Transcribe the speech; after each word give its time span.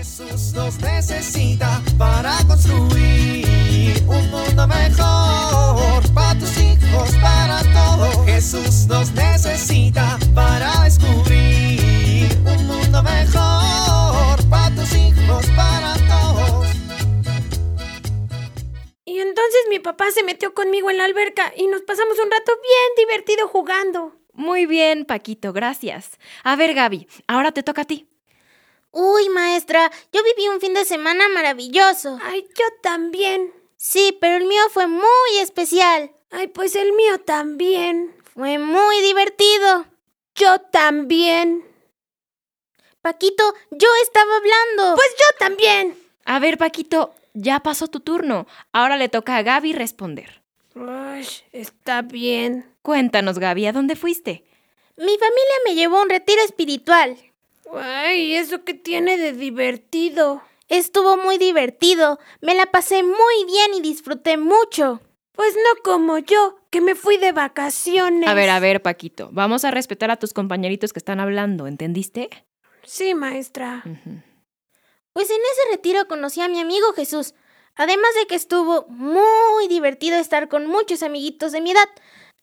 Jesús 0.00 0.54
nos 0.54 0.80
necesita 0.80 1.82
para 1.98 2.34
construir 2.46 4.02
un 4.06 4.30
mundo 4.30 4.66
mejor 4.66 6.14
para 6.14 6.38
tus 6.38 6.56
hijos, 6.56 7.10
para 7.20 7.60
todos. 7.74 8.24
Jesús 8.24 8.86
nos 8.86 9.12
necesita 9.12 10.18
para 10.34 10.84
descubrir 10.84 12.30
un 12.46 12.66
mundo 12.66 13.02
mejor 13.02 14.38
para 14.48 14.74
tus 14.74 14.90
hijos, 14.94 15.44
para 15.54 15.92
todos. 16.08 16.66
Y 19.04 19.18
entonces 19.18 19.60
mi 19.68 19.80
papá 19.80 20.06
se 20.12 20.22
metió 20.22 20.54
conmigo 20.54 20.88
en 20.88 20.96
la 20.96 21.04
alberca 21.04 21.52
y 21.54 21.66
nos 21.66 21.82
pasamos 21.82 22.18
un 22.18 22.30
rato 22.30 22.52
bien 22.62 23.06
divertido 23.06 23.48
jugando. 23.48 24.16
Muy 24.32 24.64
bien, 24.64 25.04
Paquito, 25.04 25.52
gracias. 25.52 26.18
A 26.42 26.56
ver, 26.56 26.72
Gaby, 26.72 27.06
ahora 27.26 27.52
te 27.52 27.62
toca 27.62 27.82
a 27.82 27.84
ti. 27.84 28.06
Uy, 28.92 29.28
maestra, 29.28 29.90
yo 30.12 30.22
viví 30.24 30.48
un 30.48 30.60
fin 30.60 30.74
de 30.74 30.84
semana 30.84 31.28
maravilloso. 31.28 32.18
Ay, 32.22 32.46
yo 32.58 32.64
también. 32.82 33.52
Sí, 33.76 34.16
pero 34.20 34.36
el 34.36 34.46
mío 34.46 34.62
fue 34.70 34.86
muy 34.86 35.38
especial. 35.40 36.12
Ay, 36.30 36.48
pues 36.48 36.74
el 36.74 36.92
mío 36.92 37.18
también. 37.20 38.14
Fue 38.34 38.58
muy 38.58 39.00
divertido. 39.00 39.86
Yo 40.34 40.60
también. 40.60 41.64
Paquito, 43.00 43.54
yo 43.70 43.88
estaba 44.02 44.36
hablando. 44.36 44.96
Pues 44.96 45.08
yo 45.18 45.38
también. 45.38 45.96
A 46.24 46.38
ver, 46.38 46.58
Paquito, 46.58 47.14
ya 47.32 47.60
pasó 47.60 47.88
tu 47.88 48.00
turno. 48.00 48.46
Ahora 48.72 48.96
le 48.96 49.08
toca 49.08 49.36
a 49.36 49.42
Gaby 49.42 49.72
responder. 49.72 50.42
Ay, 50.74 51.26
está 51.52 52.02
bien. 52.02 52.76
Cuéntanos, 52.82 53.38
Gaby, 53.38 53.66
¿a 53.66 53.72
dónde 53.72 53.96
fuiste? 53.96 54.44
Mi 54.96 55.16
familia 55.16 55.54
me 55.64 55.74
llevó 55.74 55.98
a 55.98 56.02
un 56.02 56.10
retiro 56.10 56.42
espiritual. 56.42 57.16
Ay, 57.72 58.34
¿eso 58.34 58.64
qué 58.64 58.74
tiene 58.74 59.16
de 59.16 59.32
divertido? 59.32 60.42
Estuvo 60.68 61.16
muy 61.16 61.38
divertido. 61.38 62.18
Me 62.40 62.54
la 62.54 62.66
pasé 62.66 63.02
muy 63.02 63.44
bien 63.46 63.74
y 63.76 63.80
disfruté 63.80 64.36
mucho. 64.36 65.00
Pues 65.32 65.54
no 65.54 65.82
como 65.82 66.18
yo, 66.18 66.58
que 66.70 66.80
me 66.80 66.94
fui 66.94 67.16
de 67.16 67.32
vacaciones. 67.32 68.28
A 68.28 68.34
ver, 68.34 68.50
a 68.50 68.60
ver, 68.60 68.82
Paquito, 68.82 69.30
vamos 69.32 69.64
a 69.64 69.70
respetar 69.70 70.10
a 70.10 70.16
tus 70.16 70.32
compañeritos 70.32 70.92
que 70.92 70.98
están 70.98 71.18
hablando, 71.18 71.66
¿entendiste? 71.66 72.28
Sí, 72.84 73.14
maestra. 73.14 73.82
Pues 75.12 75.30
en 75.30 75.36
ese 75.36 75.70
retiro 75.70 76.06
conocí 76.08 76.40
a 76.40 76.48
mi 76.48 76.60
amigo 76.60 76.92
Jesús. 76.92 77.34
Además 77.76 78.10
de 78.20 78.26
que 78.26 78.34
estuvo 78.34 78.86
muy 78.88 79.68
divertido 79.68 80.16
estar 80.16 80.48
con 80.48 80.66
muchos 80.66 81.02
amiguitos 81.02 81.52
de 81.52 81.60
mi 81.60 81.70
edad. 81.70 81.88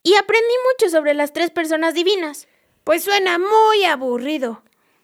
Y 0.03 0.15
aprendí 0.15 0.53
mucho 0.71 0.89
sobre 0.89 1.13
las 1.13 1.33
tres 1.33 1.51
personas 1.51 1.93
divinas. 1.93 2.47
Pues 2.83 3.03
suena 3.03 3.37
muy 3.37 3.83
aburrido. 3.85 4.63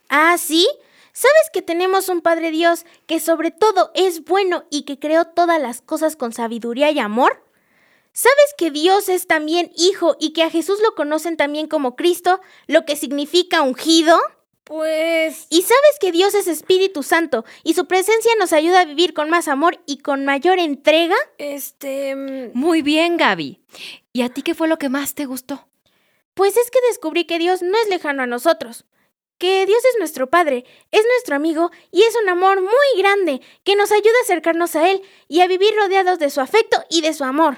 ¿Ah, 0.09 0.37
sí? 0.37 0.67
¿Sabes 1.11 1.49
que 1.53 1.61
tenemos 1.61 2.09
un 2.09 2.21
Padre 2.21 2.49
Dios 2.49 2.85
que 3.05 3.19
sobre 3.19 3.51
todo 3.51 3.91
es 3.93 4.23
bueno 4.23 4.65
y 4.71 4.83
que 4.83 4.97
creó 4.97 5.25
todas 5.25 5.61
las 5.61 5.81
cosas 5.81 6.15
con 6.15 6.33
sabiduría 6.33 6.89
y 6.91 6.99
amor? 6.99 7.43
¿Sabes 8.13 8.53
que 8.57 8.71
Dios 8.71 9.09
es 9.09 9.27
también 9.27 9.71
Hijo 9.75 10.15
y 10.19 10.33
que 10.33 10.43
a 10.43 10.49
Jesús 10.49 10.79
lo 10.83 10.95
conocen 10.95 11.37
también 11.37 11.67
como 11.67 11.95
Cristo, 11.95 12.39
lo 12.67 12.85
que 12.85 12.95
significa 12.95 13.61
ungido? 13.61 14.19
Pues... 14.63 15.47
¿Y 15.49 15.61
sabes 15.61 15.97
que 15.99 16.11
Dios 16.11 16.33
es 16.35 16.47
Espíritu 16.47 17.03
Santo 17.03 17.43
y 17.63 17.73
su 17.73 17.85
presencia 17.85 18.31
nos 18.39 18.53
ayuda 18.53 18.81
a 18.81 18.85
vivir 18.85 19.13
con 19.13 19.29
más 19.29 19.47
amor 19.47 19.79
y 19.85 19.97
con 19.97 20.25
mayor 20.25 20.59
entrega? 20.59 21.15
Este... 21.37 22.15
mm, 22.15 22.51
Muy 22.53 22.81
bien, 22.81 23.17
Gaby. 23.17 23.59
¿Y 24.13 24.21
a 24.21 24.29
ti 24.29 24.41
qué 24.41 24.55
fue 24.55 24.67
lo 24.67 24.77
que 24.77 24.89
más 24.89 25.15
te 25.15 25.25
gustó? 25.25 25.67
Pues 26.33 26.55
es 26.55 26.71
que 26.71 26.79
descubrí 26.87 27.25
que 27.25 27.39
Dios 27.39 27.61
no 27.61 27.77
es 27.77 27.89
lejano 27.89 28.23
a 28.23 28.27
nosotros, 28.27 28.85
que 29.37 29.65
Dios 29.65 29.83
es 29.85 29.99
nuestro 29.99 30.29
Padre, 30.29 30.65
es 30.91 31.03
nuestro 31.05 31.35
amigo 31.35 31.71
y 31.91 32.03
es 32.03 32.15
un 32.21 32.29
amor 32.29 32.61
muy 32.61 32.97
grande 32.97 33.41
que 33.63 33.75
nos 33.75 33.91
ayuda 33.91 34.13
a 34.21 34.23
acercarnos 34.23 34.75
a 34.75 34.89
Él 34.89 35.01
y 35.27 35.41
a 35.41 35.47
vivir 35.47 35.73
rodeados 35.75 36.19
de 36.19 36.29
su 36.29 36.41
afecto 36.41 36.83
y 36.89 37.01
de 37.01 37.13
su 37.13 37.23
amor. 37.23 37.57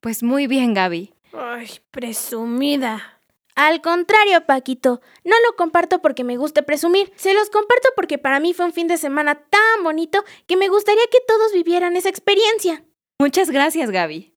Pues 0.00 0.22
muy 0.22 0.46
bien, 0.46 0.74
Gaby. 0.74 1.14
Ay, 1.32 1.68
presumida. 1.90 3.20
Al 3.56 3.80
contrario, 3.80 4.46
Paquito, 4.46 5.00
no 5.22 5.36
lo 5.46 5.56
comparto 5.56 6.02
porque 6.02 6.24
me 6.24 6.36
guste 6.36 6.62
presumir, 6.64 7.12
se 7.14 7.34
los 7.34 7.50
comparto 7.50 7.88
porque 7.94 8.18
para 8.18 8.40
mí 8.40 8.52
fue 8.52 8.66
un 8.66 8.72
fin 8.72 8.88
de 8.88 8.96
semana 8.96 9.36
tan 9.36 9.84
bonito 9.84 10.24
que 10.46 10.56
me 10.56 10.68
gustaría 10.68 11.06
que 11.10 11.20
todos 11.26 11.52
vivieran 11.52 11.96
esa 11.96 12.08
experiencia. 12.08 12.84
Muchas 13.20 13.50
gracias, 13.50 13.90
Gaby. 13.90 14.34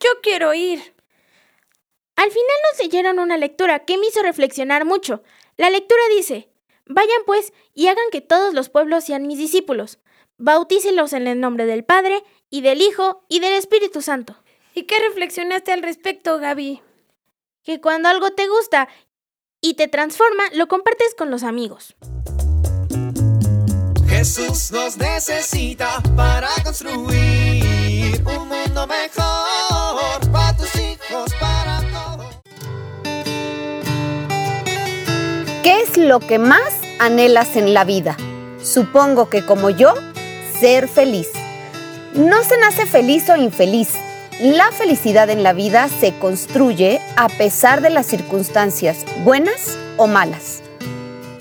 Yo 0.00 0.10
quiero 0.22 0.54
ir. 0.54 0.94
Al 2.22 2.30
final 2.30 2.56
nos 2.70 2.78
leyeron 2.78 3.18
una 3.18 3.36
lectura 3.36 3.80
que 3.80 3.98
me 3.98 4.06
hizo 4.06 4.22
reflexionar 4.22 4.84
mucho. 4.84 5.24
La 5.56 5.70
lectura 5.70 6.00
dice, 6.16 6.48
Vayan 6.86 7.22
pues 7.26 7.52
y 7.74 7.88
hagan 7.88 8.04
que 8.12 8.20
todos 8.20 8.54
los 8.54 8.68
pueblos 8.68 9.02
sean 9.02 9.26
mis 9.26 9.38
discípulos. 9.38 9.98
Bautícelos 10.38 11.14
en 11.14 11.26
el 11.26 11.40
nombre 11.40 11.66
del 11.66 11.82
Padre, 11.82 12.22
y 12.48 12.60
del 12.60 12.80
Hijo, 12.80 13.24
y 13.28 13.40
del 13.40 13.54
Espíritu 13.54 14.02
Santo. 14.02 14.36
¿Y 14.72 14.84
qué 14.84 15.00
reflexionaste 15.00 15.72
al 15.72 15.82
respecto, 15.82 16.38
Gaby? 16.38 16.80
Que 17.64 17.80
cuando 17.80 18.08
algo 18.08 18.30
te 18.30 18.46
gusta 18.46 18.88
y 19.60 19.74
te 19.74 19.88
transforma, 19.88 20.44
lo 20.52 20.68
compartes 20.68 21.16
con 21.18 21.28
los 21.28 21.42
amigos. 21.42 21.96
Jesús 24.06 24.70
nos 24.70 24.96
necesita 24.96 26.00
para 26.16 26.50
construir 26.62 28.22
un 28.24 28.48
mundo 28.48 28.86
mejor 28.86 30.30
para 30.30 30.56
tus 30.56 30.72
hijos, 30.76 31.32
para 31.40 31.61
¿Qué 35.62 35.80
es 35.82 35.96
lo 35.96 36.18
que 36.18 36.40
más 36.40 36.72
anhelas 36.98 37.54
en 37.54 37.72
la 37.72 37.84
vida? 37.84 38.16
Supongo 38.60 39.30
que 39.30 39.46
como 39.46 39.70
yo, 39.70 39.94
ser 40.58 40.88
feliz. 40.88 41.28
No 42.14 42.42
se 42.42 42.58
nace 42.58 42.84
feliz 42.84 43.28
o 43.30 43.36
infeliz. 43.36 43.90
La 44.40 44.72
felicidad 44.72 45.30
en 45.30 45.44
la 45.44 45.52
vida 45.52 45.88
se 45.88 46.18
construye 46.18 47.00
a 47.16 47.28
pesar 47.28 47.80
de 47.80 47.90
las 47.90 48.06
circunstancias, 48.06 49.04
buenas 49.22 49.78
o 49.98 50.08
malas. 50.08 50.62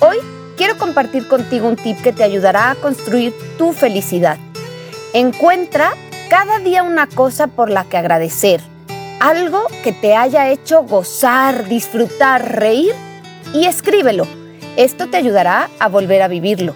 Hoy 0.01 0.17
quiero 0.55 0.77
compartir 0.77 1.27
contigo 1.27 1.67
un 1.67 1.75
tip 1.75 1.99
que 2.03 2.13
te 2.13 2.23
ayudará 2.23 2.69
a 2.69 2.75
construir 2.75 3.33
tu 3.57 3.73
felicidad. 3.73 4.37
Encuentra 5.13 5.95
cada 6.29 6.59
día 6.59 6.83
una 6.83 7.07
cosa 7.07 7.47
por 7.47 7.71
la 7.71 7.85
que 7.85 7.97
agradecer, 7.97 8.61
algo 9.19 9.65
que 9.83 9.93
te 9.93 10.15
haya 10.15 10.51
hecho 10.51 10.83
gozar, 10.83 11.67
disfrutar, 11.67 12.59
reír 12.59 12.93
y 13.53 13.65
escríbelo. 13.65 14.27
Esto 14.77 15.07
te 15.07 15.17
ayudará 15.17 15.69
a 15.79 15.87
volver 15.87 16.21
a 16.21 16.27
vivirlo. 16.27 16.73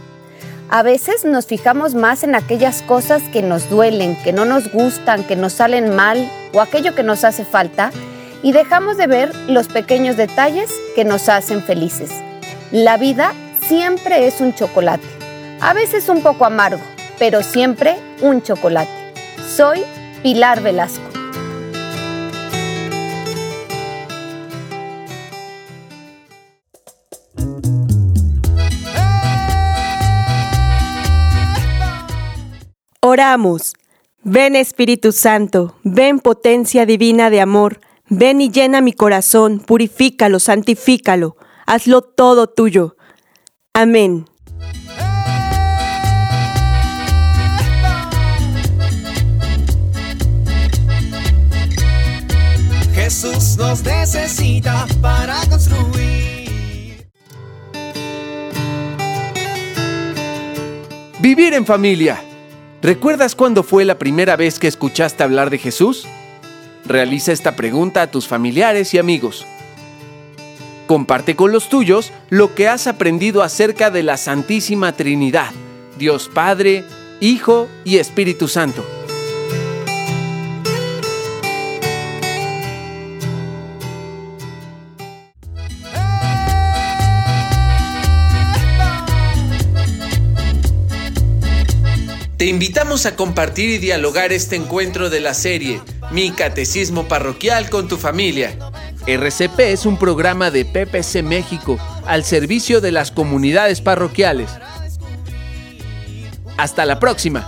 A 0.69 0.81
veces 0.81 1.25
nos 1.25 1.45
fijamos 1.45 1.93
más 1.93 2.23
en 2.23 2.33
aquellas 2.33 2.81
cosas 2.81 3.21
que 3.31 3.41
nos 3.41 3.69
duelen, 3.69 4.17
que 4.23 4.33
no 4.33 4.45
nos 4.45 4.71
gustan, 4.71 5.23
que 5.23 5.35
nos 5.35 5.53
salen 5.53 5.95
mal 5.95 6.29
o 6.53 6.61
aquello 6.61 6.95
que 6.95 7.03
nos 7.03 7.23
hace 7.23 7.45
falta 7.45 7.91
y 8.41 8.51
dejamos 8.51 8.97
de 8.97 9.07
ver 9.07 9.35
los 9.47 9.67
pequeños 9.67 10.17
detalles 10.17 10.71
que 10.95 11.05
nos 11.05 11.29
hacen 11.29 11.63
felices. 11.63 12.11
La 12.71 12.97
vida 12.97 13.33
siempre 13.67 14.27
es 14.27 14.41
un 14.41 14.53
chocolate, 14.53 15.07
a 15.61 15.73
veces 15.73 16.09
un 16.09 16.21
poco 16.21 16.45
amargo, 16.45 16.81
pero 17.19 17.43
siempre 17.43 17.95
un 18.21 18.41
chocolate. 18.41 18.91
Soy 19.55 19.81
Pilar 20.23 20.61
Velasco. 20.61 21.14
Oramos. 33.15 33.75
Ven 34.23 34.57
Espíritu 34.57 35.13
Santo, 35.13 35.79
ven 35.83 36.19
potencia 36.19 36.85
divina 36.85 37.29
de 37.29 37.39
amor, 37.39 37.79
ven 38.09 38.41
y 38.41 38.51
llena 38.51 38.81
mi 38.81 38.91
corazón, 38.91 39.59
purifícalo, 39.59 40.37
santifícalo, 40.37 41.37
hazlo 41.65 42.01
todo 42.01 42.47
tuyo. 42.47 42.97
Amén. 43.73 44.25
Jesús 52.95 53.55
nos 53.57 53.81
necesita 53.85 54.87
para 55.01 55.39
construir. 55.49 57.07
Vivir 61.21 61.53
en 61.53 61.65
familia. 61.65 62.19
¿Recuerdas 62.85 63.33
cuándo 63.33 63.63
fue 63.63 63.83
la 63.83 63.97
primera 63.97 64.35
vez 64.35 64.59
que 64.59 64.67
escuchaste 64.67 65.23
hablar 65.23 65.49
de 65.49 65.57
Jesús? 65.57 66.05
Realiza 66.85 67.31
esta 67.31 67.55
pregunta 67.55 68.03
a 68.03 68.11
tus 68.11 68.27
familiares 68.27 68.93
y 68.93 68.99
amigos. 68.99 69.43
Comparte 70.85 71.35
con 71.35 71.51
los 71.51 71.67
tuyos 71.67 72.13
lo 72.29 72.53
que 72.53 72.67
has 72.67 72.85
aprendido 72.85 73.41
acerca 73.41 73.89
de 73.89 74.03
la 74.03 74.17
Santísima 74.17 74.91
Trinidad, 74.91 75.49
Dios 75.97 76.29
Padre, 76.31 76.83
Hijo 77.21 77.67
y 77.85 77.97
Espíritu 77.97 78.47
Santo. 78.47 78.85
Invitamos 92.55 93.05
a 93.05 93.17
compartir 93.17 93.69
y 93.69 93.79
dialogar 93.79 94.31
este 94.31 94.55
encuentro 94.55 95.09
de 95.09 95.19
la 95.19 95.33
serie 95.33 95.81
Mi 96.11 96.31
Catecismo 96.31 97.05
Parroquial 97.05 97.69
con 97.69 97.89
tu 97.89 97.97
familia. 97.97 98.57
RCP 99.05 99.59
es 99.59 99.85
un 99.85 99.99
programa 99.99 100.51
de 100.51 100.63
PPC 100.63 101.21
México 101.21 101.77
al 102.05 102.23
servicio 102.23 102.79
de 102.79 102.93
las 102.93 103.11
comunidades 103.11 103.81
parroquiales. 103.81 104.49
Hasta 106.55 106.85
la 106.85 106.97
próxima. 106.97 107.45